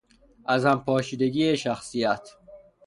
[0.45, 2.29] از هم پاشیدگی شخصیت